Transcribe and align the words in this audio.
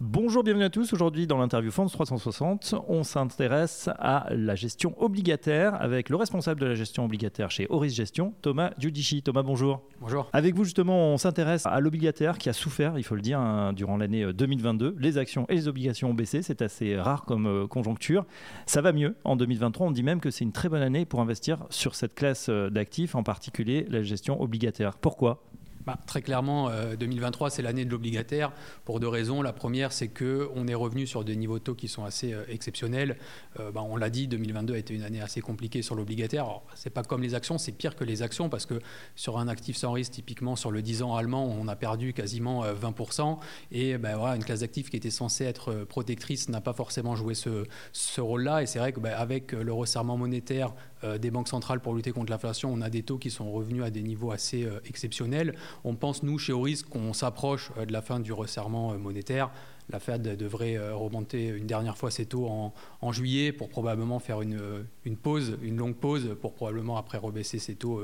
Bonjour, 0.00 0.42
bienvenue 0.42 0.64
à 0.64 0.70
tous. 0.70 0.92
Aujourd'hui, 0.92 1.26
dans 1.26 1.38
l'interview 1.38 1.70
Fonds 1.70 1.86
360, 1.86 2.74
on 2.88 3.02
s'intéresse 3.02 3.88
à 3.98 4.26
la 4.30 4.54
gestion 4.54 4.94
obligataire 5.00 5.80
avec 5.80 6.08
le 6.08 6.16
responsable 6.16 6.60
de 6.60 6.66
la 6.66 6.74
gestion 6.74 7.04
obligataire 7.04 7.50
chez 7.50 7.66
Horis 7.68 7.94
Gestion, 7.94 8.34
Thomas 8.42 8.72
Giudici. 8.78 9.22
Thomas, 9.22 9.42
bonjour. 9.42 9.82
Bonjour. 10.00 10.28
Avec 10.32 10.54
vous, 10.54 10.64
justement, 10.64 11.12
on 11.12 11.18
s'intéresse 11.18 11.66
à 11.66 11.78
l'obligataire 11.80 12.38
qui 12.38 12.48
a 12.48 12.52
souffert, 12.52 12.98
il 12.98 13.04
faut 13.04 13.14
le 13.14 13.20
dire, 13.20 13.38
hein, 13.38 13.72
durant 13.72 13.96
l'année 13.96 14.32
2022. 14.32 14.96
Les 14.98 15.18
actions 15.18 15.46
et 15.48 15.54
les 15.54 15.68
obligations 15.68 16.10
ont 16.10 16.14
baissé. 16.14 16.42
C'est 16.42 16.62
assez 16.62 16.96
rare 16.98 17.24
comme 17.24 17.46
euh, 17.46 17.66
conjoncture. 17.66 18.24
Ça 18.66 18.80
va 18.80 18.92
mieux 18.92 19.16
en 19.24 19.36
2023. 19.36 19.86
On 19.86 19.90
dit 19.90 20.02
même 20.02 20.20
que 20.20 20.30
c'est 20.30 20.44
une 20.44 20.52
très 20.52 20.68
bonne 20.68 20.82
année 20.82 21.04
pour 21.04 21.20
investir 21.20 21.64
sur 21.70 21.94
cette 21.94 22.14
classe 22.14 22.48
euh, 22.48 22.70
d'actifs, 22.70 23.14
en 23.14 23.22
particulier 23.22 23.86
la 23.88 24.02
gestion 24.02 24.40
obligataire. 24.40 24.96
Pourquoi? 24.96 25.42
Bah, 25.86 25.98
très 26.06 26.22
clairement, 26.22 26.70
2023, 26.98 27.48
euh, 27.48 27.50
c'est 27.50 27.62
l'année 27.62 27.84
de 27.84 27.90
l'obligataire 27.90 28.52
pour 28.84 29.00
deux 29.00 29.08
raisons. 29.08 29.42
La 29.42 29.52
première, 29.52 29.92
c'est 29.92 30.08
qu'on 30.08 30.66
est 30.68 30.74
revenu 30.74 31.06
sur 31.06 31.24
des 31.24 31.34
niveaux 31.34 31.58
de 31.58 31.64
taux 31.64 31.74
qui 31.74 31.88
sont 31.88 32.04
assez 32.04 32.32
euh, 32.32 32.44
exceptionnels. 32.48 33.16
Euh, 33.58 33.72
bah, 33.72 33.82
on 33.82 33.96
l'a 33.96 34.10
dit, 34.10 34.28
2022 34.28 34.74
a 34.74 34.78
été 34.78 34.94
une 34.94 35.02
année 35.02 35.20
assez 35.20 35.40
compliquée 35.40 35.82
sur 35.82 35.94
l'obligataire. 35.94 36.46
Ce 36.74 36.88
n'est 36.88 36.92
pas 36.92 37.02
comme 37.02 37.22
les 37.22 37.34
actions, 37.34 37.58
c'est 37.58 37.72
pire 37.72 37.96
que 37.96 38.04
les 38.04 38.22
actions 38.22 38.48
parce 38.48 38.66
que 38.66 38.80
sur 39.16 39.38
un 39.38 39.48
actif 39.48 39.76
sans 39.76 39.92
risque, 39.92 40.12
typiquement 40.12 40.54
sur 40.54 40.70
le 40.70 40.82
10 40.82 41.02
ans 41.02 41.16
allemand, 41.16 41.44
on 41.44 41.66
a 41.66 41.74
perdu 41.74 42.12
quasiment 42.12 42.64
20%. 42.64 43.38
Et 43.72 43.98
bah, 43.98 44.16
voilà, 44.16 44.36
une 44.36 44.44
classe 44.44 44.60
d'actifs 44.60 44.88
qui 44.88 44.96
était 44.96 45.10
censée 45.10 45.44
être 45.44 45.84
protectrice 45.84 46.48
n'a 46.48 46.60
pas 46.60 46.72
forcément 46.72 47.16
joué 47.16 47.34
ce, 47.34 47.64
ce 47.92 48.20
rôle-là. 48.20 48.62
Et 48.62 48.66
c'est 48.66 48.78
vrai 48.78 48.92
qu'avec 48.92 49.52
le 49.52 49.72
resserrement 49.72 50.16
monétaire 50.16 50.74
des 51.18 51.30
banques 51.30 51.48
centrales 51.48 51.80
pour 51.80 51.94
lutter 51.94 52.12
contre 52.12 52.30
l'inflation, 52.30 52.72
on 52.72 52.80
a 52.80 52.90
des 52.90 53.02
taux 53.02 53.18
qui 53.18 53.30
sont 53.30 53.50
revenus 53.50 53.82
à 53.82 53.90
des 53.90 54.02
niveaux 54.02 54.30
assez 54.30 54.68
exceptionnels. 54.86 55.54
On 55.84 55.94
pense, 55.94 56.22
nous, 56.22 56.38
chez 56.38 56.52
Oris, 56.52 56.82
qu'on 56.82 57.12
s'approche 57.12 57.70
euh, 57.76 57.86
de 57.86 57.92
la 57.92 58.02
fin 58.02 58.20
du 58.20 58.32
resserrement 58.32 58.92
euh, 58.92 58.98
monétaire. 58.98 59.50
La 59.90 59.98
Fed 60.00 60.36
devrait 60.36 60.76
euh, 60.76 60.94
remonter 60.94 61.48
une 61.48 61.66
dernière 61.66 61.96
fois 61.96 62.10
ses 62.10 62.26
taux 62.26 62.46
en, 62.46 62.72
juillet 63.12 63.52
pour 63.52 63.68
probablement 63.68 64.18
faire 64.20 64.40
une, 64.40 64.58
une, 65.04 65.16
pause, 65.16 65.58
une 65.62 65.76
longue 65.76 65.96
pause, 65.96 66.34
pour 66.40 66.54
probablement 66.54 66.96
après 66.96 67.18
rebaisser 67.18 67.58
ses 67.58 67.74
taux 67.74 68.00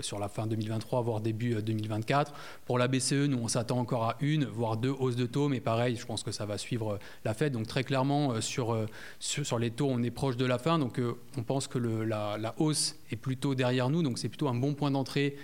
sur 0.00 0.20
la 0.20 0.28
fin 0.28 0.46
2023, 0.46 1.02
voire 1.02 1.20
début 1.20 1.60
2024. 1.60 2.32
Pour 2.64 2.78
la 2.78 2.86
BCE, 2.86 3.26
nous, 3.26 3.38
on 3.38 3.48
s'attend 3.48 3.80
encore 3.80 4.04
à 4.04 4.16
une, 4.20 4.44
voire 4.44 4.76
deux 4.76 4.94
hausses 4.96 5.16
de 5.16 5.26
taux, 5.26 5.48
mais 5.48 5.58
pareil, 5.58 5.96
je 5.96 6.06
pense 6.06 6.22
que 6.22 6.30
ça 6.30 6.46
va 6.46 6.56
suivre 6.56 7.00
la 7.24 7.34
Fed. 7.34 7.52
Donc 7.52 7.66
très 7.66 7.82
clairement, 7.82 8.40
sur, 8.40 8.78
sur, 9.18 9.58
les 9.58 9.72
taux, 9.72 9.88
on 9.90 10.04
est 10.04 10.12
proche 10.12 10.36
de 10.36 10.44
la 10.44 10.58
fin. 10.58 10.78
Donc 10.78 11.00
on 11.36 11.42
pense 11.42 11.66
que 11.66 11.78
la, 11.78 12.54
hausse 12.58 12.96
est 13.10 13.16
plutôt 13.16 13.56
derrière 13.56 13.90
nous. 13.90 14.04
Donc 14.04 14.18
c'est 14.18 14.28
plutôt 14.28 14.46
un 14.46 14.54
bon 14.54 14.74
point 14.74 14.92
d'entrée 14.92 15.36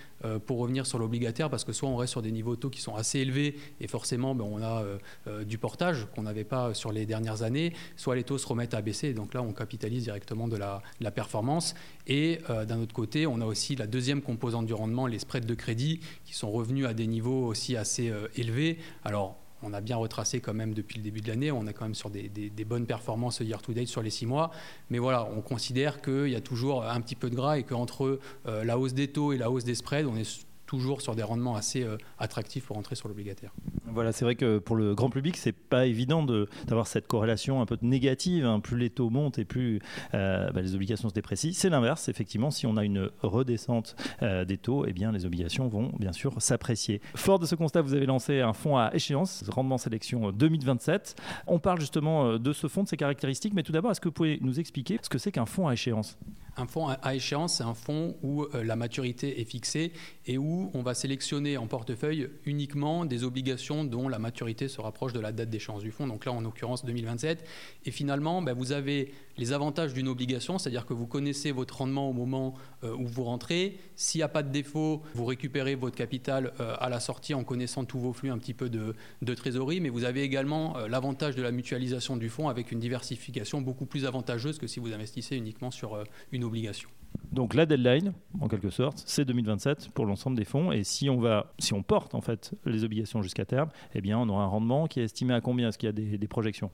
pour 0.45 0.59
revenir 0.59 0.85
sur 0.85 0.99
l'obligataire, 0.99 1.49
parce 1.49 1.65
que 1.65 1.73
soit 1.73 1.89
on 1.89 1.97
reste 1.97 2.11
sur 2.11 2.21
des 2.21 2.31
niveaux 2.31 2.55
de 2.55 2.61
taux 2.61 2.69
qui 2.69 2.81
sont 2.81 2.95
assez 2.95 3.19
élevés, 3.19 3.57
et 3.81 3.87
forcément, 3.87 4.35
ben, 4.35 4.45
on 4.45 4.61
a 4.63 5.43
du 5.43 5.57
portage 5.57 5.80
qu'on 6.13 6.23
n'avait 6.23 6.43
pas 6.43 6.73
sur 6.73 6.91
les 6.91 7.05
dernières 7.05 7.43
années, 7.43 7.73
soit 7.95 8.15
les 8.15 8.23
taux 8.23 8.37
se 8.37 8.47
remettent 8.47 8.73
à 8.73 8.81
baisser, 8.81 9.13
donc 9.13 9.33
là 9.33 9.41
on 9.41 9.53
capitalise 9.53 10.03
directement 10.03 10.47
de 10.47 10.57
la, 10.57 10.81
performance. 11.11 11.75
Et 12.07 12.39
euh, 12.49 12.65
d'un 12.65 12.79
autre 12.79 12.93
côté, 12.93 13.27
on 13.27 13.41
a 13.41 13.45
aussi 13.45 13.75
la 13.75 13.87
deuxième 13.87 14.21
composante 14.21 14.65
du 14.65 14.73
rendement, 14.73 15.07
les 15.07 15.19
spreads 15.19 15.45
de 15.45 15.55
crédit, 15.55 15.99
qui 16.23 16.33
sont 16.33 16.51
revenus 16.51 16.85
à 16.85 16.93
des 16.93 17.07
niveaux 17.07 17.45
aussi 17.45 17.75
assez 17.75 18.09
euh, 18.09 18.27
élevés. 18.35 18.77
Alors 19.03 19.37
on 19.63 19.73
a 19.73 19.81
bien 19.81 19.95
retracé 19.95 20.39
quand 20.39 20.53
même 20.53 20.73
depuis 20.73 20.97
le 20.97 21.03
début 21.03 21.21
de 21.21 21.27
l'année. 21.27 21.51
On 21.51 21.67
est 21.67 21.73
quand 21.73 21.85
même 21.85 21.95
sur 21.95 22.09
des, 22.09 22.29
bonnes 22.65 22.85
performances 22.85 23.39
year-to-date 23.39 23.87
sur 23.87 24.01
les 24.01 24.09
six 24.09 24.25
mois. 24.25 24.51
Mais 24.89 24.99
voilà, 24.99 25.27
on 25.35 25.41
considère 25.41 26.01
qu'il 26.01 26.29
y 26.29 26.35
a 26.35 26.41
toujours 26.41 26.83
un 26.83 27.01
petit 27.01 27.15
peu 27.15 27.29
de 27.29 27.35
gras 27.35 27.57
et 27.57 27.63
qu'entre 27.63 28.19
euh, 28.47 28.63
la 28.63 28.79
hausse 28.79 28.93
des 28.93 29.09
taux 29.09 29.33
et 29.33 29.37
la 29.37 29.51
hausse 29.51 29.63
des 29.63 29.75
spreads, 29.75 30.07
on 30.07 30.15
est 30.15 30.45
toujours 30.71 31.01
sur 31.01 31.15
des 31.15 31.23
rendements 31.23 31.57
assez 31.57 31.85
attractifs 32.17 32.65
pour 32.67 32.77
entrer 32.77 32.95
sur 32.95 33.09
l'obligataire. 33.09 33.51
Voilà, 33.93 34.13
c'est 34.13 34.23
vrai 34.23 34.35
que 34.35 34.57
pour 34.57 34.77
le 34.77 34.95
grand 34.95 35.09
public, 35.09 35.35
c'est 35.35 35.51
pas 35.51 35.85
évident 35.85 36.23
d'avoir 36.23 36.87
cette 36.87 37.07
corrélation 37.07 37.61
un 37.61 37.65
peu 37.65 37.77
négative. 37.81 38.45
Hein. 38.45 38.61
Plus 38.61 38.77
les 38.77 38.89
taux 38.89 39.09
montent 39.09 39.37
et 39.37 39.43
plus 39.43 39.81
euh, 40.13 40.49
bah, 40.51 40.61
les 40.61 40.75
obligations 40.75 41.09
se 41.09 41.13
déprécient. 41.13 41.51
C'est 41.53 41.69
l'inverse, 41.69 42.07
effectivement. 42.07 42.51
Si 42.51 42.65
on 42.65 42.77
a 42.77 42.85
une 42.85 43.09
redescente 43.21 43.97
euh, 44.21 44.45
des 44.45 44.57
taux, 44.57 44.85
eh 44.87 44.93
bien 44.93 45.11
les 45.11 45.25
obligations 45.25 45.67
vont 45.67 45.91
bien 45.99 46.13
sûr 46.13 46.41
s'apprécier. 46.41 47.01
Fort 47.15 47.39
de 47.39 47.45
ce 47.45 47.55
constat, 47.55 47.81
vous 47.81 47.93
avez 47.93 48.05
lancé 48.05 48.39
un 48.39 48.53
fonds 48.53 48.77
à 48.77 48.91
échéance, 48.93 49.43
rendement 49.49 49.77
sélection 49.77 50.31
2027. 50.31 51.15
On 51.47 51.59
parle 51.59 51.81
justement 51.81 52.25
euh, 52.25 52.37
de 52.37 52.53
ce 52.53 52.67
fonds, 52.67 52.83
de 52.83 52.87
ses 52.87 52.97
caractéristiques, 52.97 53.53
mais 53.53 53.63
tout 53.63 53.73
d'abord, 53.73 53.91
est-ce 53.91 53.99
que 53.99 54.07
vous 54.07 54.13
pouvez 54.13 54.39
nous 54.41 54.59
expliquer 54.59 54.99
ce 55.01 55.09
que 55.09 55.17
c'est 55.17 55.33
qu'un 55.33 55.45
fonds 55.45 55.67
à 55.67 55.73
échéance? 55.73 56.17
Un 56.57 56.67
fonds 56.67 56.87
à 56.87 57.15
échéance, 57.15 57.55
c'est 57.55 57.63
un 57.63 57.73
fonds 57.73 58.15
où 58.23 58.45
la 58.53 58.75
maturité 58.75 59.39
est 59.39 59.45
fixée 59.45 59.93
et 60.25 60.37
où 60.37 60.60
on 60.73 60.81
va 60.81 60.93
sélectionner 60.93 61.57
en 61.57 61.67
portefeuille 61.67 62.29
uniquement 62.45 63.05
des 63.05 63.23
obligations 63.23 63.83
dont 63.83 64.07
la 64.07 64.19
maturité 64.19 64.67
se 64.67 64.81
rapproche 64.81 65.13
de 65.13 65.19
la 65.19 65.31
date 65.31 65.49
d'échéance 65.49 65.81
du 65.81 65.91
fonds, 65.91 66.07
donc 66.07 66.25
là 66.25 66.31
en 66.31 66.41
l'occurrence 66.41 66.85
2027. 66.85 67.43
Et 67.85 67.91
finalement, 67.91 68.41
ben, 68.41 68.53
vous 68.53 68.71
avez 68.71 69.11
les 69.37 69.53
avantages 69.53 69.93
d'une 69.93 70.07
obligation, 70.07 70.57
c'est-à-dire 70.57 70.85
que 70.85 70.93
vous 70.93 71.07
connaissez 71.07 71.51
votre 71.51 71.77
rendement 71.77 72.09
au 72.09 72.13
moment 72.13 72.53
euh, 72.83 72.95
où 72.95 73.07
vous 73.07 73.23
rentrez. 73.23 73.79
S'il 73.95 74.19
n'y 74.19 74.23
a 74.23 74.29
pas 74.29 74.43
de 74.43 74.51
défaut, 74.51 75.01
vous 75.15 75.25
récupérez 75.25 75.75
votre 75.75 75.95
capital 75.95 76.53
euh, 76.59 76.75
à 76.79 76.89
la 76.89 76.99
sortie 76.99 77.33
en 77.33 77.43
connaissant 77.43 77.85
tous 77.85 77.99
vos 77.99 78.13
flux 78.13 78.29
un 78.29 78.37
petit 78.37 78.53
peu 78.53 78.69
de, 78.69 78.93
trésorerie, 79.33 79.79
mais 79.79 79.89
vous 79.89 80.03
avez 80.03 80.21
également 80.21 80.77
euh, 80.77 80.87
l'avantage 80.87 81.35
de 81.35 81.41
la 81.41 81.51
mutualisation 81.51 82.17
du 82.17 82.29
fonds 82.29 82.49
avec 82.49 82.71
une 82.71 82.79
diversification 82.79 83.61
beaucoup 83.61 83.85
plus 83.85 84.05
avantageuse 84.05 84.59
que 84.59 84.67
si 84.67 84.79
vous 84.79 84.93
investissez 84.93 85.35
uniquement 85.37 85.71
sur 85.71 86.03
une 86.31 86.43
obligation. 86.43 86.89
Donc 87.31 87.53
la 87.53 87.65
deadline, 87.65 88.13
en 88.41 88.47
quelque 88.47 88.69
sorte, 88.69 89.01
c'est 89.05 89.23
2027 89.23 89.89
pour 89.93 90.05
l'ensemble 90.05 90.35
des 90.35 90.43
fonds. 90.43 90.71
Et 90.71 90.83
si 90.83 91.09
on 91.09 91.19
va, 91.19 91.53
si 91.59 91.73
on 91.73 91.81
porte 91.81 92.13
en 92.13 92.21
fait 92.21 92.53
les 92.65 92.83
obligations 92.83 93.21
jusqu'à 93.21 93.45
terme, 93.45 93.69
eh 93.95 94.01
bien 94.01 94.19
on 94.19 94.27
aura 94.27 94.43
un 94.43 94.47
rendement 94.47 94.87
qui 94.87 94.99
est 94.99 95.03
estimé 95.03 95.33
à 95.33 95.41
combien? 95.41 95.69
Est-ce 95.69 95.77
qu'il 95.77 95.87
y 95.87 95.89
a 95.89 96.17
des 96.17 96.27
projections? 96.27 96.69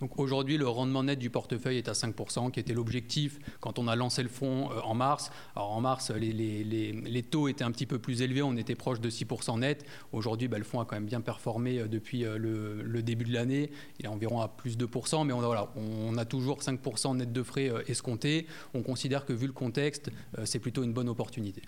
Donc 0.00 0.18
aujourd'hui, 0.18 0.56
le 0.56 0.68
rendement 0.68 1.02
net 1.02 1.18
du 1.18 1.30
portefeuille 1.30 1.78
est 1.78 1.88
à 1.88 1.92
5%, 1.92 2.50
qui 2.50 2.60
était 2.60 2.74
l'objectif 2.74 3.38
quand 3.60 3.78
on 3.78 3.88
a 3.88 3.96
lancé 3.96 4.22
le 4.22 4.28
fonds 4.28 4.70
euh, 4.70 4.80
en 4.82 4.94
mars. 4.94 5.30
Alors 5.56 5.72
en 5.72 5.80
mars, 5.80 6.10
les, 6.10 7.22
taux 7.28 7.48
étaient 7.48 7.64
un 7.64 7.72
petit 7.72 7.86
peu 7.86 7.98
plus 7.98 8.22
élevés, 8.22 8.42
on 8.42 8.56
était 8.56 8.74
proche 8.74 9.00
de 9.00 9.10
6% 9.10 9.58
net. 9.58 9.84
Aujourd'hui, 10.12 10.48
bah, 10.48 10.58
le 10.58 10.64
fonds 10.64 10.80
a 10.80 10.84
quand 10.84 10.96
même 10.96 11.06
bien 11.06 11.20
performé 11.20 11.78
euh, 11.78 11.88
depuis 11.88 12.24
euh, 12.24 12.38
le, 12.38 13.02
début 13.02 13.24
de 13.24 13.32
l'année. 13.32 13.70
Il 13.98 14.06
est 14.06 14.08
environ 14.08 14.40
à 14.40 14.48
plus 14.48 14.76
de 14.76 14.86
2%, 14.86 15.26
mais 15.26 15.32
on 15.32 15.42
a, 15.42 15.72
on 15.76 16.16
a 16.16 16.24
toujours 16.24 16.60
5% 16.60 17.16
net 17.16 17.32
de 17.32 17.42
frais 17.42 17.72
escomptés. 17.86 18.46
On 18.74 18.82
considère 18.82 19.24
que 19.24 19.32
vu 19.32 19.46
le 19.46 19.52
contexte, 19.52 20.10
c'est 20.44 20.58
plutôt 20.58 20.82
une 20.82 20.92
bonne 20.92 21.08
opportunité 21.08 21.62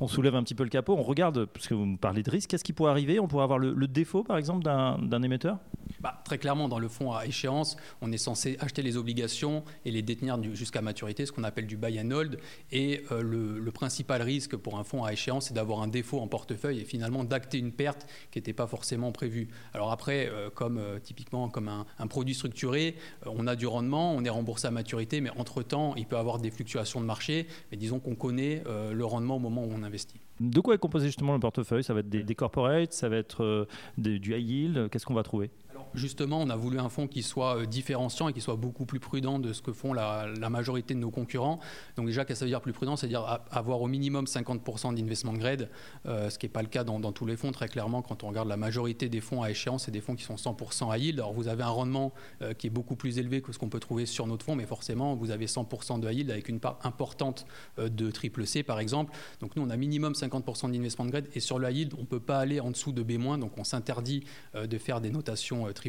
on 0.00 0.08
soulève 0.08 0.34
un 0.34 0.42
petit 0.42 0.54
peu 0.54 0.64
le 0.64 0.70
capot, 0.70 0.94
on 0.94 1.02
regarde, 1.02 1.46
parce 1.46 1.68
que 1.68 1.74
vous 1.74 1.86
me 1.86 1.96
parlez 1.96 2.22
de 2.22 2.30
risque, 2.30 2.50
qu'est-ce 2.50 2.64
qui 2.64 2.72
pourrait 2.72 2.90
arriver 2.90 3.20
On 3.20 3.28
pourrait 3.28 3.44
avoir 3.44 3.58
le 3.58 3.86
défaut, 3.86 4.24
par 4.24 4.38
exemple, 4.38 4.64
d'un 4.64 5.22
émetteur 5.22 5.58
bah, 6.04 6.20
très 6.22 6.36
clairement, 6.36 6.68
dans 6.68 6.78
le 6.78 6.88
fonds 6.88 7.12
à 7.12 7.24
échéance, 7.24 7.78
on 8.02 8.12
est 8.12 8.18
censé 8.18 8.58
acheter 8.60 8.82
les 8.82 8.98
obligations 8.98 9.64
et 9.86 9.90
les 9.90 10.02
détenir 10.02 10.38
jusqu'à 10.52 10.82
maturité, 10.82 11.24
ce 11.24 11.32
qu'on 11.32 11.44
appelle 11.44 11.66
du 11.66 11.78
buy 11.78 11.98
and 11.98 12.10
hold. 12.10 12.38
Et 12.72 13.04
euh, 13.10 13.22
le, 13.22 13.70
principal 13.72 14.20
risque 14.20 14.54
pour 14.54 14.78
un 14.78 14.84
fonds 14.84 15.02
à 15.02 15.12
échéance, 15.12 15.46
c'est 15.46 15.54
d'avoir 15.54 15.80
un 15.80 15.88
défaut 15.88 16.20
en 16.20 16.28
portefeuille 16.28 16.80
et 16.80 16.84
finalement 16.84 17.24
d'acter 17.24 17.58
une 17.58 17.72
perte 17.72 18.06
qui 18.30 18.38
n'était 18.38 18.52
pas 18.52 18.66
forcément 18.66 19.12
prévue. 19.12 19.48
Alors 19.72 19.92
après, 19.92 20.28
euh, 20.28 20.50
comme 20.50 20.76
euh, 20.76 20.98
typiquement 20.98 21.48
comme 21.48 21.68
un, 21.68 22.06
produit 22.06 22.34
structuré, 22.34 22.96
on 23.24 23.46
a 23.46 23.56
du 23.56 23.66
rendement, 23.66 24.12
on 24.12 24.22
est 24.24 24.30
remboursé 24.30 24.66
à 24.66 24.70
maturité, 24.70 25.22
mais 25.22 25.30
entre-temps, 25.30 25.94
il 25.96 26.04
peut 26.06 26.18
avoir 26.18 26.38
des 26.38 26.50
fluctuations 26.50 27.00
de 27.00 27.06
marché. 27.06 27.46
Mais 27.70 27.78
disons 27.78 27.98
qu'on 27.98 28.14
connaît 28.14 28.62
le 28.92 29.04
rendement 29.04 29.36
au 29.36 29.40
moment 29.40 29.64
où 29.64 29.70
on 29.74 29.82
investit. 29.84 30.20
De 30.40 30.60
quoi 30.60 30.74
est 30.74 30.78
composé 30.78 31.06
justement 31.06 31.34
le 31.34 31.40
portefeuille? 31.40 31.84
Ça 31.84 31.94
va 31.94 32.00
être 32.00 32.08
des, 32.08 32.22
des 32.22 32.34
corporates, 32.34 32.92
ça 32.92 33.08
va 33.08 33.16
être 33.16 33.68
du 33.96 34.34
high 34.34 34.50
yield? 34.50 34.90
Qu'est-ce 34.90 35.06
qu'on 35.06 35.14
va 35.14 35.22
trouver? 35.22 35.50
Justement, 35.94 36.40
on 36.40 36.50
a 36.50 36.56
voulu 36.56 36.78
un 36.78 36.88
fonds 36.88 37.06
qui 37.06 37.22
soit 37.22 37.58
euh, 37.58 37.66
différenciant 37.66 38.28
et 38.28 38.32
qui 38.32 38.40
soit 38.40 38.56
beaucoup 38.56 38.86
plus 38.86 39.00
prudent 39.00 39.38
de 39.38 39.52
ce 39.52 39.62
que 39.62 39.72
font 39.72 39.92
la, 39.92 40.26
majorité 40.50 40.94
de 40.94 41.00
nos 41.00 41.10
concurrents. 41.10 41.58
Donc 41.96 42.06
déjà, 42.06 42.24
qu'est-ce 42.24 42.34
que 42.34 42.38
ça 42.40 42.44
veut 42.44 42.50
dire 42.50 42.60
plus 42.60 42.72
prudent? 42.72 42.96
C'est-à-dire 42.96 43.40
avoir 43.50 43.80
au 43.80 43.88
minimum 43.88 44.26
50% 44.26 44.94
d'investment 44.94 45.32
grade, 45.32 45.68
euh, 46.06 46.30
ce 46.30 46.38
qui 46.38 46.46
n'est 46.46 46.50
pas 46.50 46.62
le 46.62 46.68
cas 46.68 46.84
dans, 46.84 47.00
tous 47.12 47.26
les 47.26 47.36
fonds. 47.36 47.50
Très 47.50 47.68
clairement, 47.68 48.02
quand 48.02 48.22
on 48.22 48.28
regarde 48.28 48.48
la 48.48 48.56
majorité 48.56 49.08
des 49.08 49.20
fonds 49.20 49.42
à 49.42 49.50
échéance, 49.50 49.84
c'est 49.84 49.90
des 49.90 50.00
fonds 50.00 50.14
qui 50.14 50.24
sont 50.24 50.36
100% 50.36 50.92
à 50.92 50.98
yield. 50.98 51.18
Alors 51.18 51.32
vous 51.32 51.48
avez 51.48 51.62
un 51.62 51.68
rendement 51.68 52.12
euh, 52.42 52.54
qui 52.54 52.66
est 52.66 52.70
beaucoup 52.70 52.96
plus 52.96 53.18
élevé 53.18 53.40
que 53.40 53.52
ce 53.52 53.58
qu'on 53.58 53.68
peut 53.68 53.80
trouver 53.80 54.06
sur 54.06 54.26
notre 54.26 54.44
fonds, 54.44 54.56
mais 54.56 54.66
forcément, 54.66 55.14
vous 55.14 55.30
avez 55.30 55.46
100% 55.46 56.00
de 56.00 56.10
yield 56.10 56.30
avec 56.30 56.48
une 56.48 56.60
part 56.60 56.78
importante 56.84 57.46
de 57.78 58.10
triple 58.10 58.46
C, 58.46 58.62
par 58.62 58.80
exemple. 58.80 59.12
Donc 59.40 59.56
nous, 59.56 59.62
on 59.62 59.70
a 59.70 59.76
minimum 59.76 60.12
50% 60.12 60.70
d'investment 60.70 61.06
grade 61.06 61.26
et 61.34 61.40
sur 61.40 61.58
le 61.58 61.70
yield, 61.70 61.94
on 61.96 62.02
ne 62.02 62.06
peut 62.06 62.20
pas 62.20 62.38
aller 62.38 62.60
en 62.60 62.70
dessous 62.70 62.92
de 62.92 63.02
B-, 63.02 63.38
donc 63.38 63.52
on 63.58 63.64
s'interdit 63.64 64.24
de 64.54 64.78
faire 64.78 65.00
des 65.00 65.10
notations 65.10 65.72
triple 65.72 65.83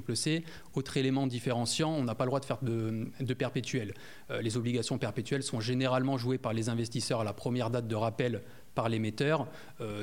Autre 0.73 0.97
élément 0.97 1.27
différenciant, 1.27 1.91
on 1.91 2.03
n'a 2.03 2.15
pas 2.15 2.25
le 2.25 2.29
droit 2.29 2.39
de 2.39 2.45
faire 2.45 2.59
de, 2.61 3.07
de 3.19 3.33
perpétuel. 3.33 3.93
Euh, 4.31 4.41
les 4.41 4.57
obligations 4.57 4.97
perpétuelles 4.97 5.43
sont 5.43 5.59
généralement 5.59 6.17
jouées 6.17 6.37
par 6.37 6.53
les 6.53 6.69
investisseurs 6.69 7.21
à 7.21 7.23
la 7.23 7.33
première 7.33 7.69
date 7.69 7.87
de 7.87 7.95
rappel 7.95 8.41
par 8.75 8.89
l'émetteur. 8.89 9.47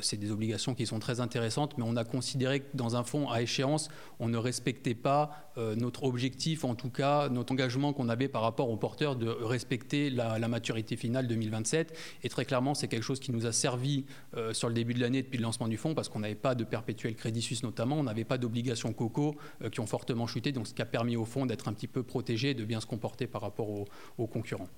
c'est 0.01 0.17
des 0.17 0.31
obligations 0.31 0.75
qui 0.75 0.87
sont 0.87 0.99
très 0.99 1.21
intéressantes, 1.21 1.77
mais 1.79 1.85
on 1.87 1.97
a 1.97 2.05
considéré 2.05 2.61
que 2.61 2.67
dans 2.75 2.97
un 2.97 3.05
fonds 3.05 3.31
à 3.31 3.43
échéance, 3.43 3.89
on 4.19 4.29
ne 4.29 4.37
respectait 4.37 4.95
pas 4.95 5.53
notre 5.57 6.05
objectif, 6.05 6.65
en 6.65 6.75
tout 6.75 6.91
cas 6.91 7.29
notre 7.29 7.53
engagement 7.53 7.93
qu'on 7.93 8.09
avait 8.09 8.29
par 8.29 8.43
rapport 8.43 8.71
aux 8.71 8.77
porteurs 8.77 9.17
de 9.17 9.29
respecter 9.29 10.11
la, 10.11 10.49
maturité 10.49 10.97
finale 10.97 11.29
2027. 11.29 11.97
Et 12.23 12.29
très 12.29 12.45
clairement, 12.45 12.75
c'est 12.75 12.89
quelque 12.89 13.03
chose 13.03 13.21
qui 13.21 13.33
nous 13.33 13.47
a 13.47 13.53
servi 13.53 14.05
sur 14.53 14.69
le 14.69 14.75
début 14.75 14.95
de 14.95 15.01
l'année 15.01 15.23
depuis 15.23 15.39
le 15.39 15.43
lancement 15.43 15.69
du 15.69 15.77
fonds, 15.77 15.95
parce 15.95 16.09
qu'on 16.09 16.21
n'avait 16.21 16.35
pas 16.35 16.55
de 16.55 16.65
perpétuel 16.65 17.15
crédit 17.15 17.43
suisse 17.43 17.63
notamment, 17.63 17.97
on 17.97 18.05
n'avait 18.05 18.25
pas 18.25 18.39
d'obligations 18.39 18.93
COCO 18.93 19.37
qui 19.71 19.81
ont 19.81 19.87
fortement 19.87 20.27
chuté, 20.27 20.53
donc 20.53 20.67
ce 20.67 20.75
qui 20.75 20.83
a 20.83 20.87
permis 20.87 21.17
au 21.17 21.25
fond 21.25 21.47
d'être 21.47 21.69
un 21.69 21.73
petit 21.73 21.89
peu 21.89 22.03
protégé 22.03 22.51
et 22.51 22.55
de 22.55 22.65
bien 22.65 22.81
se 22.81 22.87
comporter 22.87 23.27
par 23.27 23.43
rapport 23.43 23.69
aux, 23.69 24.27
concurrents. 24.27 24.69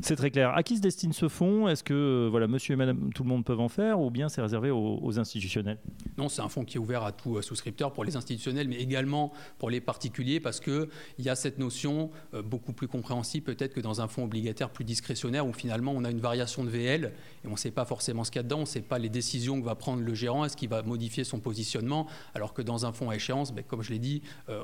C'est 0.00 0.16
très 0.16 0.30
clair. 0.30 0.50
À 0.54 0.62
qui 0.62 0.76
se 0.76 0.82
destine 0.82 1.12
ce 1.12 1.28
fonds? 1.28 1.68
Est-ce 1.68 1.84
que 1.84 1.94
euh, 1.94 2.28
voilà, 2.30 2.48
monsieur 2.48 2.74
et 2.74 2.76
madame 2.76 3.12
tout 3.14 3.22
le 3.22 3.28
monde 3.28 3.37
peuvent 3.42 3.60
en 3.60 3.68
faire 3.68 4.00
ou 4.00 4.10
bien 4.10 4.28
c'est 4.28 4.40
réservé 4.40 4.70
aux, 4.70 5.18
institutionnels? 5.18 5.78
Non, 6.16 6.28
c'est 6.28 6.42
un 6.42 6.48
fonds 6.48 6.64
qui 6.64 6.76
est 6.76 6.80
ouvert 6.80 7.02
à 7.02 7.12
tout 7.12 7.36
euh, 7.36 7.42
souscripteur 7.42 7.92
pour 7.92 8.04
les 8.04 8.16
institutionnels, 8.16 8.68
mais 8.68 8.76
également 8.76 9.32
pour 9.58 9.70
les 9.70 9.80
particuliers 9.80 10.40
parce 10.40 10.60
qu'il 10.60 10.88
y 11.18 11.28
a 11.28 11.34
cette 11.34 11.58
notion 11.58 12.10
euh, 12.34 12.42
beaucoup 12.42 12.72
plus 12.72 12.88
compréhensible 12.88 13.46
peut-être 13.46 13.74
que 13.74 13.80
dans 13.80 14.00
un 14.00 14.08
fonds 14.08 14.24
obligataire 14.24 14.70
plus 14.70 14.84
discrétionnaire 14.84 15.46
où 15.46 15.52
finalement 15.52 15.92
on 15.92 16.04
a 16.04 16.10
une 16.10 16.20
variation 16.20 16.64
de 16.64 16.68
VL 16.68 17.12
et 17.44 17.48
on 17.48 17.52
ne 17.52 17.56
sait 17.56 17.70
pas 17.70 17.84
forcément 17.84 18.24
ce 18.24 18.30
qu'il 18.30 18.38
y 18.38 18.40
a 18.40 18.42
dedans, 18.44 18.58
on 18.58 18.60
ne 18.62 18.66
sait 18.66 18.82
pas 18.82 18.98
les 18.98 19.08
décisions 19.08 19.60
que 19.60 19.64
va 19.64 19.74
prendre 19.74 20.02
le 20.02 20.14
gérant, 20.14 20.44
est-ce 20.44 20.56
qu'il 20.56 20.68
va 20.68 20.82
modifier 20.82 21.24
son 21.24 21.40
positionnement, 21.40 22.06
alors 22.34 22.54
que 22.54 22.62
dans 22.62 22.86
un 22.86 22.92
fonds 22.92 23.10
à 23.10 23.16
échéance, 23.16 23.52
ben, 23.52 23.64
comme 23.64 23.82
je 23.82 23.90
l'ai 23.92 23.98
dit, 23.98 24.22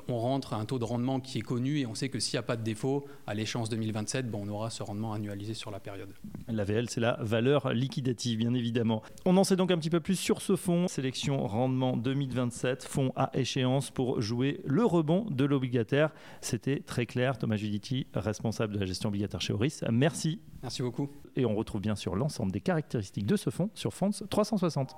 on 0.08 0.18
rentre 0.18 0.54
à 0.54 0.56
un 0.56 0.64
taux 0.64 0.78
de 0.78 0.84
rendement 0.84 1.20
qui 1.20 1.38
est 1.38 1.42
connu 1.42 1.78
et 1.78 1.86
on 1.86 1.94
sait 1.94 2.08
que 2.08 2.18
s'il 2.18 2.36
n'y 2.36 2.40
a 2.40 2.42
pas 2.42 2.56
de 2.56 2.62
défaut, 2.62 3.06
à 3.26 3.34
l'échéance 3.34 3.68
2027, 3.68 4.30
bon, 4.30 4.42
on 4.44 4.48
aura 4.48 4.70
ce 4.70 4.82
rendement 4.82 5.12
annualisé 5.12 5.54
sur 5.54 5.70
la 5.70 5.80
période. 5.80 6.10
La 6.48 6.64
VL, 6.64 6.88
c'est 6.90 7.00
la 7.00 7.16
valeur 7.20 7.72
liquidative, 7.72 8.38
bien 8.38 8.54
évidemment. 8.64 9.02
On 9.26 9.36
en 9.36 9.44
sait 9.44 9.56
donc 9.56 9.70
un 9.70 9.76
petit 9.76 9.90
peu 9.90 10.00
plus 10.00 10.16
sur 10.16 10.40
ce 10.40 10.56
fonds. 10.56 10.88
Sélection 10.88 11.46
rendement 11.46 11.98
2027, 11.98 12.84
fonds 12.84 13.12
à 13.14 13.30
échéance 13.34 13.90
pour 13.90 14.22
jouer 14.22 14.62
le 14.64 14.86
rebond 14.86 15.26
de 15.30 15.44
l'obligataire. 15.44 16.10
C'était 16.40 16.80
très 16.80 17.04
clair. 17.04 17.36
Thomas 17.36 17.56
Giudici, 17.56 18.06
responsable 18.14 18.72
de 18.74 18.78
la 18.80 18.86
gestion 18.86 19.10
obligataire 19.10 19.42
chez 19.42 19.52
Horis. 19.52 19.84
Merci. 19.90 20.40
Merci 20.62 20.80
beaucoup. 20.80 21.10
Et 21.36 21.44
on 21.44 21.54
retrouve 21.54 21.82
bien 21.82 21.94
sûr 21.94 22.16
l'ensemble 22.16 22.52
des 22.52 22.60
caractéristiques 22.60 23.26
de 23.26 23.36
ce 23.36 23.50
fonds 23.50 23.68
sur 23.74 23.92
Fonds 23.92 24.10
360. 24.30 24.96